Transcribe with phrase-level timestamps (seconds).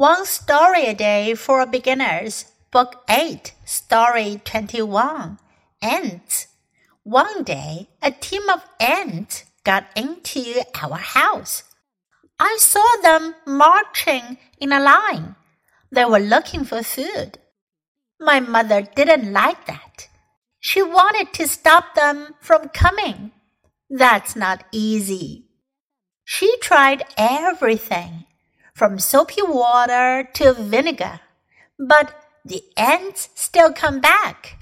[0.00, 5.38] One Story a Day for Beginners, Book 8, Story 21
[5.82, 6.46] Ants.
[7.02, 11.64] One day, a team of ants got into our house.
[12.38, 15.36] I saw them marching in a line.
[15.92, 17.38] They were looking for food.
[18.18, 20.08] My mother didn't like that.
[20.60, 23.32] She wanted to stop them from coming.
[23.90, 25.50] That's not easy.
[26.24, 28.24] She tried everything
[28.79, 31.19] from soapy water to vinegar.
[31.77, 34.57] But the ants still come back.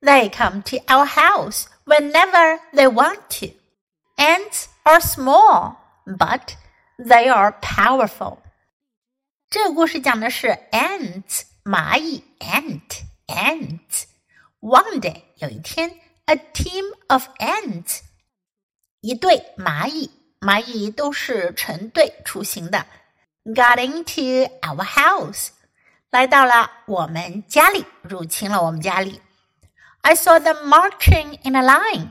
[0.00, 3.50] They come to our house whenever they want to.
[4.16, 5.76] Ants are small,
[6.06, 6.56] but
[6.98, 8.38] they are powerful.
[9.50, 15.94] 这个故事讲的是 ants 蚂蚁 ant ants。One day 有一天，
[16.26, 18.00] a team of ants
[19.00, 22.86] 一对蚂蚁，蚂蚁都是成对出行的。
[23.44, 25.48] got into our house，
[26.10, 29.20] 来到了我们家里，入侵了我们家里。
[30.02, 32.10] I saw them marching in a line，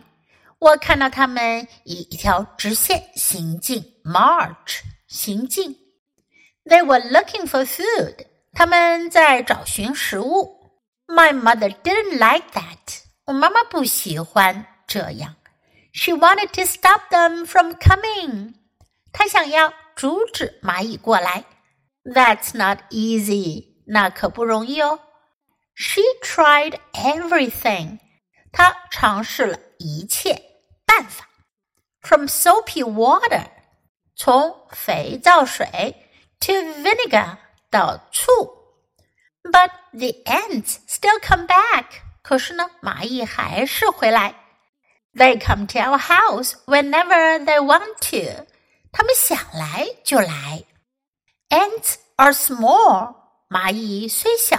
[0.60, 5.78] 我看到他们以一条直线行进，march 行进。
[6.66, 10.56] They were looking for food，他们在找寻食物。
[11.08, 15.36] My mother didn't like that，我妈妈不喜欢这样。
[15.94, 18.54] She wanted to stop them from coming，
[19.12, 21.46] 她想要阻止蚂蚁过来。
[22.04, 25.00] That's not easy，那可不容易哦。
[25.76, 28.00] She tried everything，
[28.52, 30.42] 她尝试了一切
[30.86, 31.28] 办法。
[32.02, 33.48] From soapy water，
[34.16, 35.68] 从肥皂水
[36.40, 37.38] to vinegar
[37.70, 38.32] 到醋。
[39.44, 41.86] But the ants still come back，
[42.22, 44.36] 可是呢，蚂蚁还是回来。
[45.14, 48.46] They come to our house whenever they want to。
[48.92, 50.64] 他们想来就来。
[51.50, 53.16] Ants are small，
[53.50, 54.58] 蚂蚁虽小，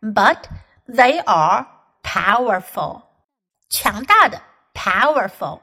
[0.00, 0.44] but
[0.86, 1.66] they are
[2.02, 3.02] powerful，
[3.68, 4.40] 强大的
[4.74, 5.60] powerful。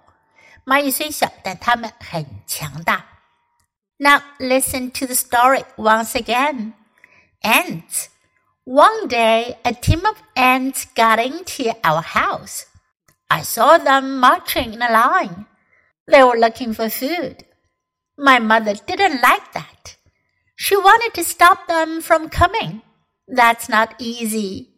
[0.66, 3.06] 蚂蚁虽小，但它们很强大。
[3.98, 6.74] Now listen to the story once again.
[7.42, 8.08] Ants.
[8.66, 12.64] One day, a team of ants got into our house.
[13.28, 15.46] I saw them marching in a line.
[16.08, 17.46] They were looking for food.
[18.23, 19.97] My mother didn't like that.
[20.55, 22.83] She wanted to stop them from coming.
[23.27, 24.69] That's not easy.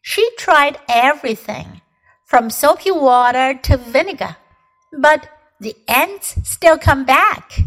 [0.00, 1.80] She tried everything,
[2.24, 4.36] from soapy water to vinegar.
[4.96, 5.28] But
[5.58, 7.58] the ants still come back.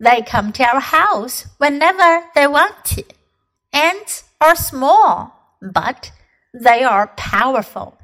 [0.00, 3.04] They come to our house whenever they want to.
[3.70, 6.10] Ants are small, but
[6.54, 7.98] they are powerful.